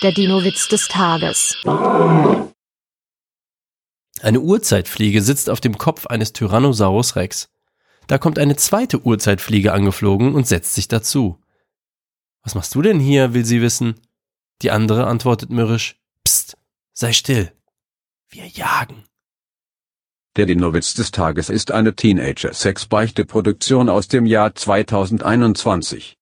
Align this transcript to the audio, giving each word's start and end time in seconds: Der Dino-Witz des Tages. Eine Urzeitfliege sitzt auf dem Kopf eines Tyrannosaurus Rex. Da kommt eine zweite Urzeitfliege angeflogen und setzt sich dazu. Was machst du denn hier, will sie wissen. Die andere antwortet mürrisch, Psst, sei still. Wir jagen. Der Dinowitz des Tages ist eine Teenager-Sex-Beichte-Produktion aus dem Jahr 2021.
Der 0.00 0.12
Dino-Witz 0.12 0.68
des 0.68 0.86
Tages. 0.86 1.56
Eine 4.20 4.40
Urzeitfliege 4.40 5.22
sitzt 5.22 5.50
auf 5.50 5.60
dem 5.60 5.76
Kopf 5.76 6.06
eines 6.06 6.32
Tyrannosaurus 6.32 7.16
Rex. 7.16 7.48
Da 8.06 8.16
kommt 8.16 8.38
eine 8.38 8.54
zweite 8.54 9.00
Urzeitfliege 9.00 9.72
angeflogen 9.72 10.36
und 10.36 10.46
setzt 10.46 10.76
sich 10.76 10.86
dazu. 10.86 11.40
Was 12.44 12.54
machst 12.54 12.76
du 12.76 12.82
denn 12.82 13.00
hier, 13.00 13.34
will 13.34 13.44
sie 13.44 13.60
wissen. 13.60 13.98
Die 14.62 14.70
andere 14.70 15.08
antwortet 15.08 15.50
mürrisch, 15.50 15.96
Psst, 16.24 16.56
sei 16.92 17.12
still. 17.12 17.52
Wir 18.28 18.46
jagen. 18.46 19.02
Der 20.36 20.46
Dinowitz 20.46 20.94
des 20.94 21.10
Tages 21.10 21.50
ist 21.50 21.72
eine 21.72 21.96
Teenager-Sex-Beichte-Produktion 21.96 23.88
aus 23.88 24.06
dem 24.06 24.26
Jahr 24.26 24.54
2021. 24.54 26.16